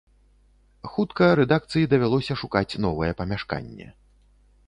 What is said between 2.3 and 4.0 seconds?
шукаць новае памяшканне.